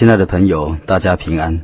[0.00, 1.62] 亲爱的朋友，大家平安。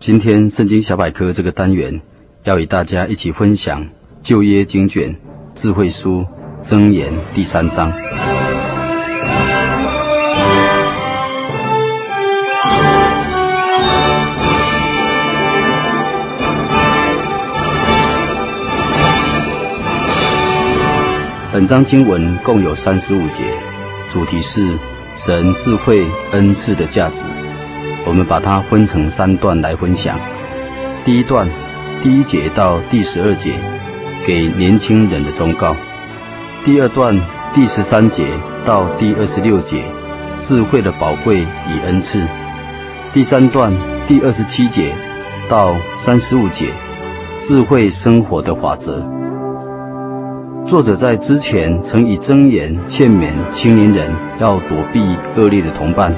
[0.00, 2.02] 今天圣经小百科这个单元
[2.42, 3.86] 要与大家一起分享
[4.20, 5.14] 旧约经卷
[5.54, 6.26] 智慧书
[6.64, 7.92] 箴言第三章。
[21.52, 23.44] 本章经文共有三十五节，
[24.10, 24.76] 主题是
[25.14, 27.24] 神智慧恩赐的价值。
[28.12, 30.20] 我们把它分成三段来分享。
[31.02, 31.48] 第一段，
[32.02, 33.54] 第一节到第十二节，
[34.22, 35.74] 给年轻人的忠告；
[36.62, 37.18] 第二段，
[37.54, 38.26] 第十三节
[38.66, 39.82] 到第二十六节，
[40.38, 42.20] 智慧的宝贵与恩赐；
[43.14, 43.72] 第三段，
[44.06, 44.92] 第二十七节
[45.48, 46.66] 到三十五节，
[47.40, 49.02] 智慧生活的法则。
[50.66, 55.00] 作者在之前曾以箴言劝勉青年人要躲避
[55.34, 56.14] 恶劣的同伴。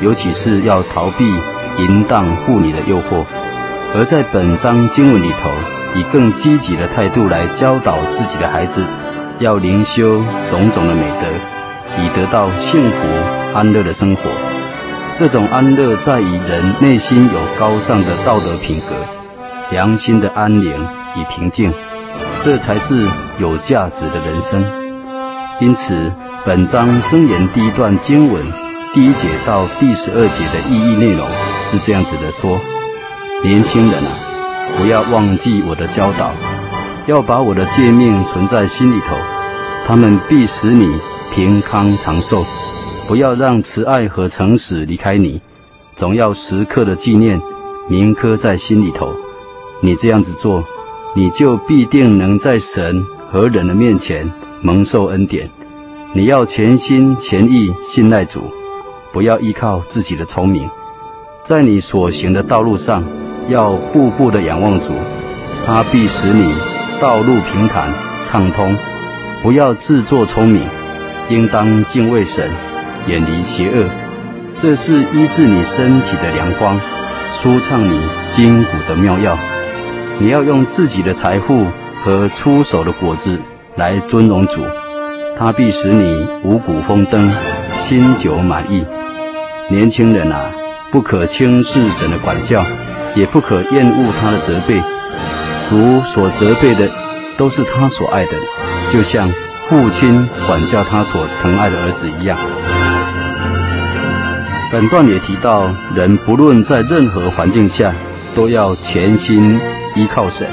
[0.00, 1.24] 尤其是要逃避
[1.78, 3.24] 淫荡妇女的诱惑，
[3.94, 5.50] 而在本章经文里头，
[5.94, 8.84] 以更积极的态度来教导自己的孩子，
[9.38, 11.26] 要灵修种种的美德，
[12.02, 12.96] 以得到幸福
[13.54, 14.22] 安乐的生活。
[15.14, 18.94] 这种安乐在于人内心有高尚的道德品格，
[19.70, 20.70] 良心的安宁
[21.16, 21.72] 与平静，
[22.40, 23.06] 这才是
[23.38, 24.62] 有价值的人生。
[25.58, 26.12] 因此，
[26.44, 28.65] 本章箴言第一段经文。
[28.96, 31.28] 第一节到第十二节的意义内容
[31.60, 32.58] 是这样子的说：
[33.44, 34.08] 年轻人啊，
[34.78, 36.30] 不要忘记我的教导，
[37.04, 39.14] 要把我的诫命存在心里头，
[39.84, 40.98] 他们必使你
[41.30, 42.42] 平康长寿。
[43.06, 45.42] 不要让慈爱和诚实离开你，
[45.94, 47.38] 总要时刻的纪念，
[47.90, 49.14] 铭刻在心里头。
[49.82, 50.64] 你这样子做，
[51.14, 54.32] 你就必定能在神和人的面前
[54.62, 55.50] 蒙受恩典。
[56.14, 58.50] 你要全心全意信赖主。
[59.16, 60.68] 不要依靠自己的聪明，
[61.42, 63.02] 在你所行的道路上，
[63.48, 64.92] 要步步的仰望主，
[65.64, 66.54] 他必使你
[67.00, 67.88] 道路平坦
[68.22, 68.76] 畅通。
[69.42, 70.60] 不要自作聪明，
[71.30, 72.50] 应当敬畏神，
[73.06, 73.88] 远离邪恶。
[74.54, 76.78] 这是医治你身体的良方，
[77.32, 77.98] 舒畅你
[78.30, 79.38] 筋骨的妙药。
[80.18, 81.64] 你要用自己的财富
[82.04, 83.40] 和出手的果子
[83.76, 84.60] 来尊荣主，
[85.34, 87.32] 他必使你五谷丰登，
[87.78, 88.84] 新酒满意。
[89.68, 90.48] 年轻人啊，
[90.92, 92.64] 不可轻视神的管教，
[93.16, 94.80] 也不可厌恶他的责备。
[95.68, 96.88] 主所责备的，
[97.36, 98.32] 都是他所爱的，
[98.88, 99.28] 就像
[99.68, 102.38] 父亲管教他所疼爱的儿子一样。
[104.70, 107.92] 本段也提到，人不论在任何环境下，
[108.36, 109.58] 都要全心
[109.96, 110.46] 依靠神，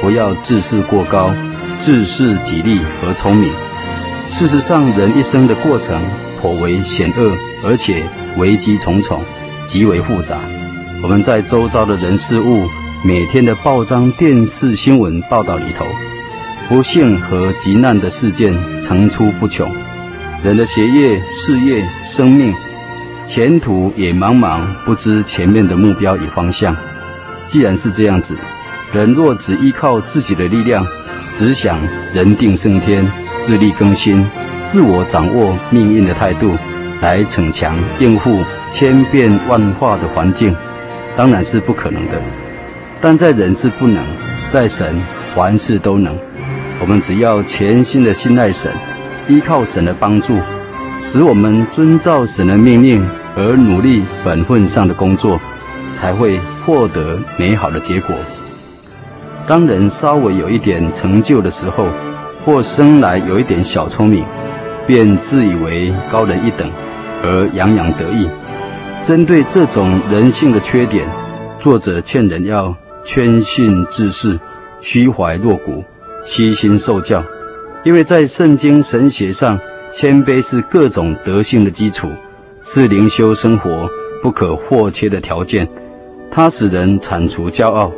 [0.00, 1.30] 不要自视过高，
[1.76, 3.52] 自视己力和聪明。
[4.26, 6.00] 事实上，人一生的过程
[6.40, 8.02] 颇为险恶，而且。
[8.36, 9.22] 危机重重，
[9.64, 10.38] 极为复杂。
[11.02, 12.66] 我们在周遭的人事物，
[13.04, 15.84] 每天的报章、电视新闻报道里头，
[16.68, 19.70] 不幸和急难的事件层出不穷。
[20.42, 22.54] 人的学业、事业、生命，
[23.24, 26.76] 前途也茫茫，不知前面的目标与方向。
[27.46, 28.36] 既然是这样子，
[28.92, 30.86] 人若只依靠自己的力量，
[31.32, 31.78] 只想
[32.12, 33.06] 人定胜天、
[33.40, 34.24] 自力更新、
[34.64, 36.56] 自我掌握命运的态度。
[37.06, 40.52] 来逞强应付千变万化的环境，
[41.14, 42.20] 当然是不可能的。
[43.00, 44.04] 但在人是不能，
[44.48, 45.00] 在神
[45.32, 46.18] 凡事都能。
[46.80, 48.72] 我们只要全心的信赖神，
[49.28, 50.36] 依靠神的帮助，
[51.00, 55.40] 使我们遵照神的命令而努力本分上的工作，
[55.94, 58.16] 才会获得美好的结果。
[59.46, 61.86] 当人稍微有一点成就的时候，
[62.44, 64.24] 或生来有一点小聪明，
[64.88, 66.68] 便自以为高人一等。
[67.26, 68.28] 而洋洋得意。
[69.02, 71.06] 针对这种人性的缺点，
[71.58, 72.74] 作者劝人要
[73.04, 74.38] 谦逊自视，
[74.80, 75.84] 虚怀若谷，
[76.24, 77.22] 虚心受教。
[77.84, 79.58] 因为在圣经神学上，
[79.92, 82.10] 谦卑是各种德性的基础，
[82.62, 83.88] 是灵修生活
[84.22, 85.68] 不可或缺的条件。
[86.30, 87.92] 它使人铲除骄傲，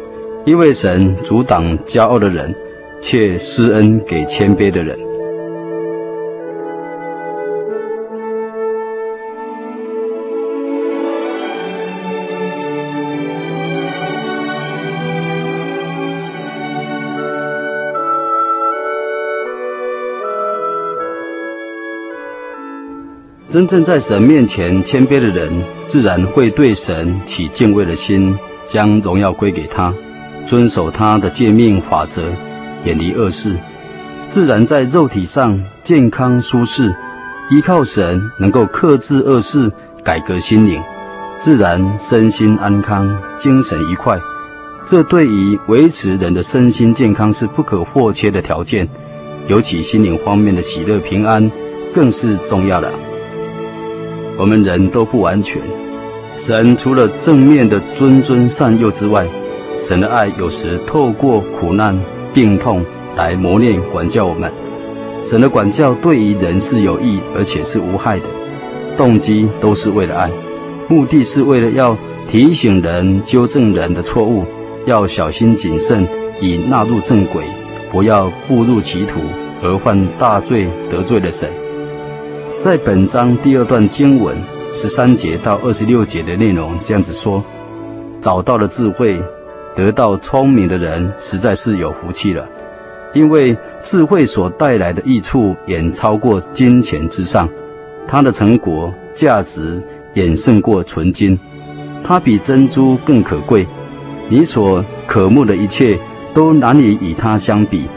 [0.44, 2.54] 因为神阻挡骄傲的人，
[3.00, 5.07] 却施恩给谦卑的人。
[23.58, 25.52] 真正在神面前谦卑的人，
[25.84, 29.92] 自然会对神起敬畏的心，将荣耀归给他，
[30.46, 32.22] 遵守他的诫命法则，
[32.84, 33.52] 远离恶事，
[34.28, 36.94] 自然在肉体上健康舒适，
[37.50, 39.68] 依靠神能够克制恶事，
[40.04, 40.80] 改革心灵，
[41.40, 44.16] 自然身心安康，精神愉快。
[44.86, 48.88] 这对于维持人的身心健康是不可或缺的条件，
[49.48, 51.50] 尤其心灵方面的喜乐平安，
[51.92, 52.88] 更是重要的。
[54.38, 55.60] 我们人都不完全，
[56.36, 59.26] 神除了正面的谆谆善诱之外，
[59.76, 61.98] 神的爱有时透过苦难、
[62.32, 62.80] 病痛
[63.16, 64.52] 来磨练、管教我们。
[65.24, 68.26] 神的管教对于人是有益，而且是无害的，
[68.96, 70.30] 动机都是为了爱，
[70.86, 71.98] 目的是为了要
[72.28, 74.44] 提醒人、纠正人的错误，
[74.86, 76.06] 要小心谨慎，
[76.40, 77.42] 以纳入正轨，
[77.90, 79.18] 不要步入歧途
[79.64, 81.50] 而犯大罪，得罪了神。
[82.58, 84.36] 在本章第二段经文
[84.74, 87.42] 十三节到二十六节的内容，这样子说：
[88.20, 89.16] 找到了智慧，
[89.76, 92.44] 得到聪明的人，实在是有福气了，
[93.14, 97.48] 因为智慧所带来的益处远超过金钱之上，
[98.08, 99.80] 它的成果价值
[100.14, 101.38] 远胜过纯金，
[102.02, 103.64] 它比珍珠更可贵，
[104.28, 105.96] 你所渴慕的一切
[106.34, 107.88] 都难以与它相比。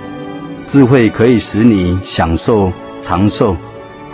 [0.67, 2.71] 智慧可以使你享受
[3.01, 3.57] 长寿。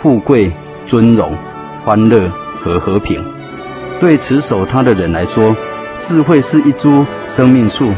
[0.00, 0.50] 富贵、
[0.86, 1.36] 尊荣、
[1.84, 2.28] 欢乐
[2.60, 3.24] 和和平，
[3.98, 5.56] 对持守他的人来说，
[5.98, 7.92] 智慧是一株生命树。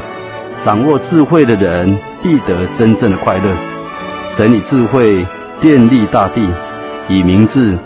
[0.63, 3.57] 掌握智慧的人必得真正的快乐。
[4.27, 5.25] 神以智慧
[5.61, 6.47] 奠立大地，
[7.09, 7.79] 以明智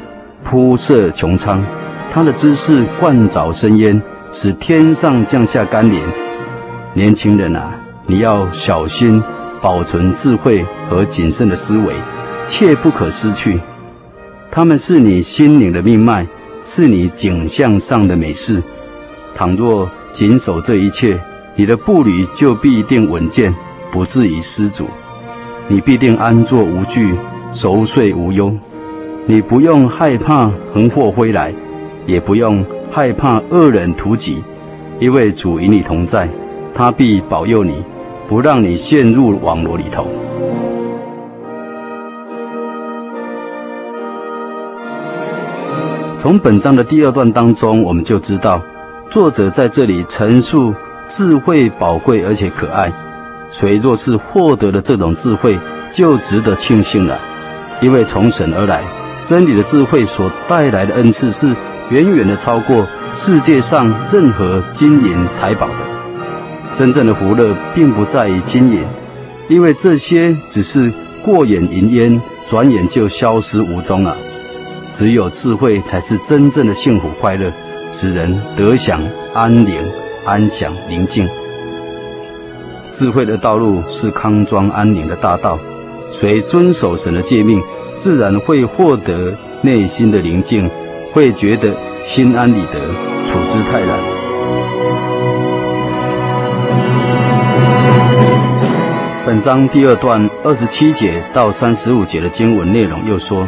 [0.43, 1.65] 铺设穹苍。
[2.11, 4.01] 他的知识灌凿深渊，
[4.31, 6.01] 使天上降下甘霖。
[6.93, 7.75] 年轻人啊，
[8.07, 9.23] 你要小心
[9.61, 11.95] 保存智慧和谨慎的思维，
[12.47, 13.61] 切不可失去。
[14.55, 16.25] 他们是你心灵的命脉，
[16.63, 18.63] 是你景象上的美事。
[19.35, 21.21] 倘若谨守这一切，
[21.57, 23.53] 你的步履就必定稳健，
[23.91, 24.87] 不至于失足。
[25.67, 27.19] 你必定安坐无惧，
[27.51, 28.57] 熟睡无忧。
[29.27, 31.53] 你不用害怕横祸归来，
[32.07, 34.45] 也不用害怕恶人图己，
[35.01, 36.29] 因为主与你同在，
[36.73, 37.83] 他必保佑你，
[38.29, 40.07] 不让你陷入网罗里头。
[46.25, 48.59] 从本章的第二段当中，我们就知道，
[49.11, 50.73] 作者在这里陈述
[51.07, 52.91] 智慧宝贵而且可爱。
[53.51, 55.59] 谁若是获得了这种智慧，
[55.93, 57.21] 就值得庆幸了，
[57.83, 58.83] 因为从神而来，
[59.27, 61.55] 真理的智慧所带来的恩赐是
[61.91, 65.75] 远远的超过世界上任何金银财宝的。
[66.73, 68.83] 真正的福乐并不在于金银，
[69.51, 70.91] 因为这些只是
[71.23, 72.19] 过眼云烟，
[72.49, 74.17] 转眼就消失无踪了。
[74.95, 77.53] 只有智慧才是真正的幸福快乐，
[77.93, 79.03] 使人得享
[79.35, 79.77] 安宁、
[80.25, 81.29] 安详、宁静。
[82.93, 85.59] 智慧的道路是康庄安宁的大道，
[86.13, 87.61] 谁遵守神的诫命，
[87.99, 90.71] 自然会获得内心的宁静，
[91.13, 92.79] 会觉得心安理得，
[93.27, 93.99] 处之泰然。
[99.27, 103.45] 本章第二段二十七节到三十五节的经文内容又说。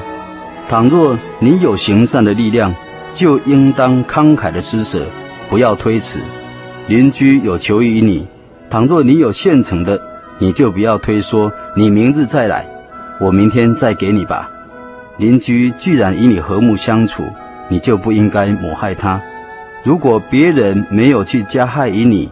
[0.68, 2.74] 倘若你有行善的力量，
[3.12, 5.06] 就应当慷慨的施舍，
[5.48, 6.20] 不要推辞。
[6.88, 8.26] 邻居有求于你，
[8.68, 10.00] 倘若你有现成的，
[10.38, 12.66] 你就不要推说，你明日再来，
[13.20, 14.50] 我明天再给你吧。
[15.18, 17.24] 邻居既然与你和睦相处，
[17.68, 19.22] 你就不应该谋害他。
[19.84, 22.28] 如果别人没有去加害于你，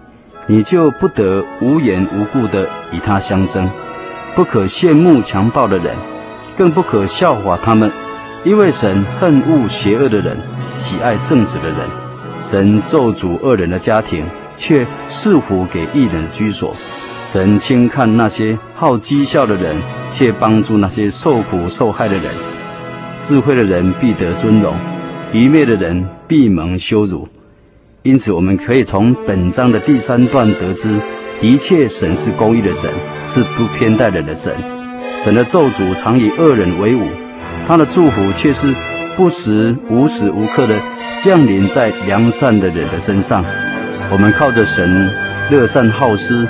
[0.49, 3.71] 你就不得无缘无故的与他相争。
[4.35, 5.95] 不可羡慕强暴的人，
[6.57, 7.91] 更不可笑话他们。
[8.45, 10.37] 因为神恨恶邪恶的人，
[10.77, 11.79] 喜爱正直的人。
[12.43, 16.77] 神咒诅恶人的家庭，却赐福给义人的居所。
[17.25, 19.75] 神轻看那些好讥笑的人，
[20.11, 22.25] 却帮助那些受苦受害的人。
[23.23, 24.75] 智慧的人必得尊荣，
[25.33, 27.27] 愚昧的人必蒙羞辱。
[28.03, 31.01] 因此，我们可以从本章的第三段得知，
[31.41, 32.91] 的确神是公义的神，
[33.25, 34.55] 是不偏待人的神。
[35.19, 37.09] 神的咒诅常以恶人为伍。
[37.67, 38.73] 他的祝福却是
[39.17, 40.75] 不时、无时无刻的
[41.19, 43.45] 降临在良善的人的身上。
[44.11, 45.11] 我们靠着神
[45.51, 46.47] 乐善好施，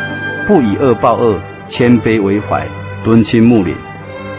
[0.47, 2.67] 不以恶报恶，谦卑为怀，
[3.05, 3.75] 敦亲睦邻，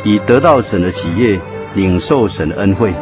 [0.03, 1.39] 以得到神的喜悦，
[1.75, 2.93] 领受神的恩惠。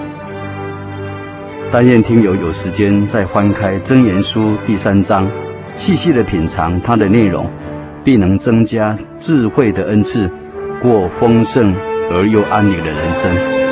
[1.71, 5.27] 但愿听友有时间再翻开《真言书》第三章，
[5.73, 7.49] 细细的品尝它的内容，
[8.03, 10.29] 必能增加智慧的恩赐，
[10.79, 11.73] 过丰盛
[12.11, 13.62] 而又安宁的人生。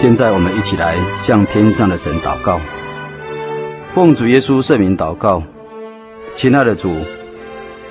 [0.00, 2.60] 现在我们一起来向天上的神祷告。
[3.92, 5.42] 奉主耶稣圣名祷告，
[6.36, 6.94] 亲爱的主，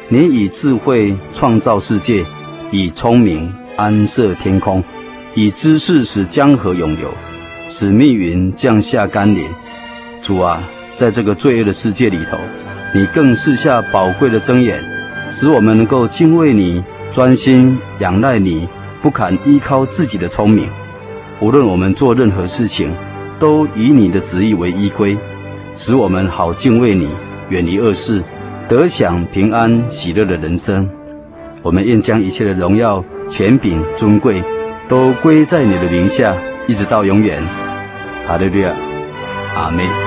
[0.07, 2.23] 你以智慧创造世界，
[2.71, 4.81] 以聪明安设天空，
[5.35, 7.13] 以知识使江河涌流，
[7.69, 9.43] 使密云降下甘霖。
[10.21, 10.63] 主啊，
[10.95, 12.37] 在这个罪恶的世界里头，
[12.93, 14.81] 你更赐下宝贵的箴言，
[15.29, 18.65] 使我们能够敬畏你，专心仰赖你，
[19.01, 20.69] 不敢依靠自己的聪明。
[21.39, 22.91] 无论我们做任何事情，
[23.39, 25.17] 都以你的旨意为依归。
[25.75, 27.07] 使我们好敬畏你，
[27.49, 28.23] 远离恶事，
[28.67, 30.89] 得享平安喜乐的人生。
[31.61, 34.41] 我们愿将一切的荣耀、权柄、尊贵，
[34.87, 36.35] 都归在你的名下，
[36.67, 37.43] 一直到永远。
[38.27, 38.73] 哈利路亚，
[39.55, 40.06] 阿门。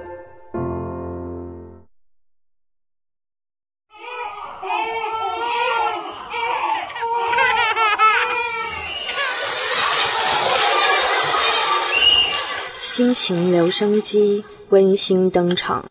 [13.01, 15.85] 心情留声机温馨登场。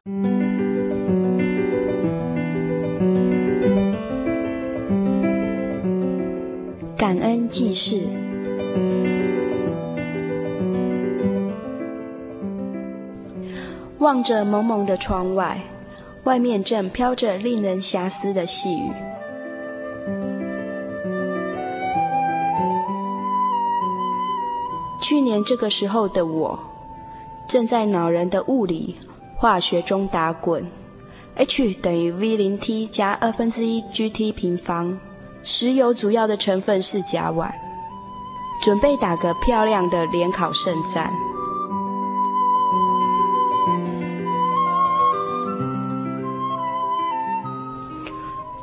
[6.97, 8.01] 感恩记事。
[13.99, 15.61] 望着蒙蒙的窗外，
[16.23, 18.93] 外面正飘着令人遐思的细雨。
[25.03, 26.57] 去年这个时候的我，
[27.51, 28.97] 正在恼人的物理、
[29.35, 30.65] 化学中打滚
[31.35, 34.97] ，H 等于 V 零 T 加二分之一 GT 平方。
[35.43, 37.51] 石油主要的成分是甲烷，
[38.63, 41.11] 准备打个漂亮的联考胜战。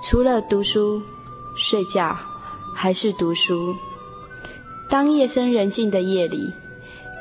[0.01, 1.01] 除了读书、
[1.57, 2.15] 睡觉，
[2.73, 3.75] 还是读书。
[4.89, 6.53] 当夜深人静的夜里，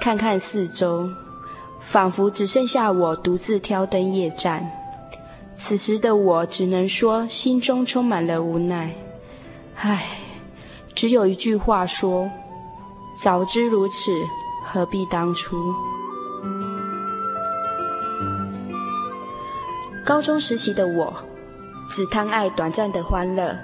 [0.00, 1.10] 看看四周，
[1.88, 4.68] 仿佛只剩下我独自挑灯夜战。
[5.54, 8.94] 此时的我只能说，心中充满了无奈。
[9.76, 10.18] 唉，
[10.94, 12.28] 只有一句话说
[13.22, 14.12] ：“早知如此，
[14.66, 15.56] 何必当初。”
[20.04, 21.14] 高中时期的我，
[21.88, 23.56] 只贪爱短暂的欢乐，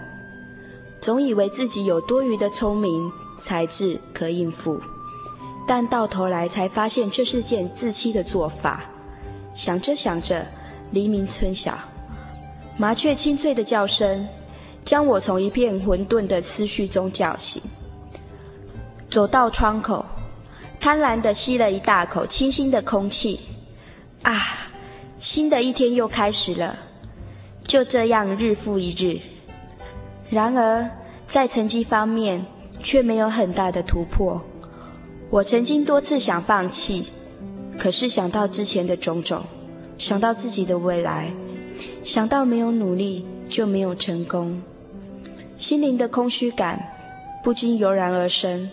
[1.01, 4.81] 总以为自己有多余的聪明才智可应付，
[5.67, 8.85] 但到头来才发现这是件自欺的做法。
[9.55, 10.47] 想着想着，
[10.91, 11.79] 黎明春晓，
[12.77, 14.27] 麻雀清脆的叫声。
[14.85, 17.63] 将我从一片混沌的思绪中叫醒，
[19.09, 20.05] 走到窗口，
[20.81, 23.39] 贪婪地吸了一大口清新的空气。
[24.23, 24.69] 啊，
[25.19, 26.77] 新的一天又开始了，
[27.63, 29.21] 就这样日复一日。
[30.29, 30.91] 然而，
[31.29, 32.45] 在成绩方面
[32.83, 34.43] 却没有很大的突破。
[35.33, 37.07] 我曾经多次想放弃，
[37.79, 39.43] 可是想到之前的种种，
[39.97, 41.33] 想到自己的未来，
[42.03, 44.61] 想到没有努力就没有成功。
[45.57, 46.79] 心灵的空虚感
[47.43, 48.69] 不禁油然而生。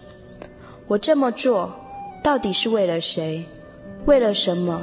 [0.85, 1.73] 我这么做，
[2.21, 3.45] 到底是为了谁？
[4.05, 4.81] 为了什么？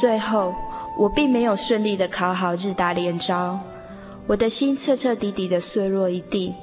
[0.00, 0.54] 最后，
[0.96, 3.60] 我并没有顺利的考好日大连招，
[4.26, 6.54] 我的心彻彻底底的碎落一地，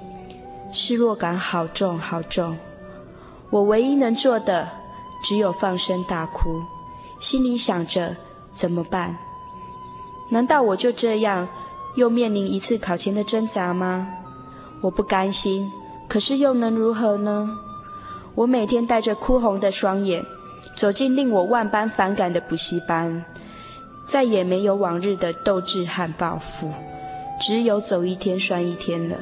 [0.73, 2.57] 失落感好重好重。
[3.51, 4.67] 我唯一能做的，
[5.23, 6.61] 只有放声大哭，
[7.19, 8.15] 心里想着
[8.51, 9.15] 怎么办？
[10.29, 11.47] 难道我就这样
[11.95, 14.07] 又面临一次考前的挣扎吗？
[14.81, 15.69] 我不甘心，
[16.07, 17.47] 可是又能如何呢？
[18.33, 20.25] 我每天带着哭红的双眼，
[20.75, 23.23] 走进令我万般反感的补习班，
[24.07, 26.71] 再也没有往日的斗志和抱负，
[27.41, 29.17] 只有走一天算一天了。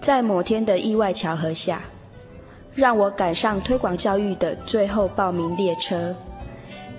[0.00, 1.80] 在某天的意外巧合下，
[2.74, 6.12] 让我赶上推广教育的最后报名列车。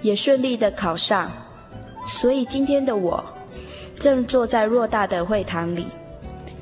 [0.01, 1.29] 也顺利的考上，
[2.07, 3.23] 所以今天的我
[3.93, 5.85] 正坐在偌大的会堂里，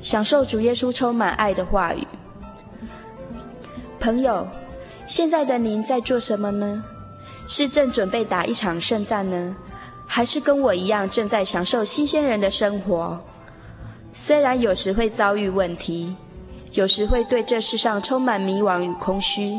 [0.02, 2.06] 享受主耶稣充满爱的话语。
[3.98, 4.46] 朋友，
[5.06, 6.84] 现在的您在做什么呢？
[7.50, 9.56] 是正准备打一场胜战呢，
[10.06, 13.18] 还是跟我一样正在享受新鲜人的生活？
[14.12, 16.14] 虽然有时会遭遇问题，
[16.70, 19.58] 有时会对这世上充满迷惘与空虚，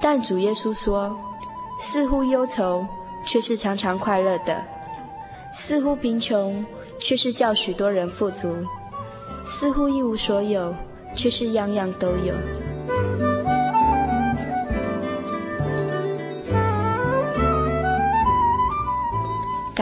[0.00, 1.16] 但主耶稣说。
[1.80, 2.84] 似乎忧愁，
[3.24, 4.56] 却是常常快乐的；
[5.52, 6.64] 似乎贫穷，
[6.98, 8.48] 却是叫许多人富足；
[9.44, 10.74] 似乎一无所有，
[11.14, 12.34] 却是样样都有。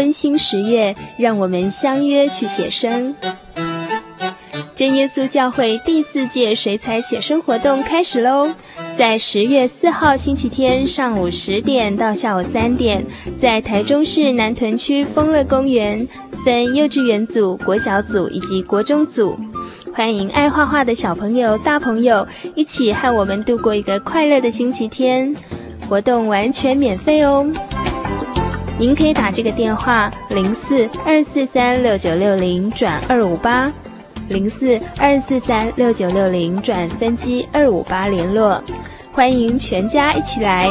[0.00, 3.14] 温馨十月，让我们相约去写生。
[4.74, 8.48] 真耶稣教会第四届水彩写生活动开始喽！
[8.96, 13.04] 在十月四号星期天上午十点到下午三点，
[13.36, 16.08] 在台中市南屯区丰乐公园，
[16.46, 19.36] 分幼稚园组、国小组以及国中组，
[19.92, 25.36] 欢迎爱画画的小朋友、大朋友一起和我们度过一个快乐的星期天。
[25.90, 27.44] 活动完全免费哦！
[28.80, 33.70] 您可以打这个电话零四二四三六九六零转二五八，
[34.30, 38.58] 零四二四三六九六零转分机二五八联络，
[39.12, 40.70] 欢迎全家一起来。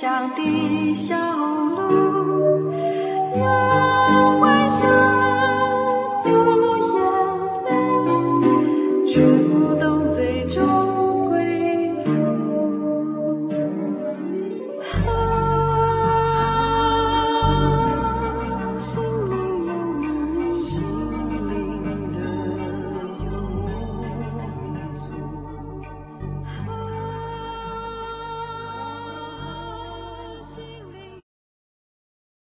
[0.00, 2.19] 乡的小路。